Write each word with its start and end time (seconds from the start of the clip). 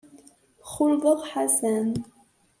Xulḍeɣ 0.71 1.19
Ḥasan. 1.31 1.89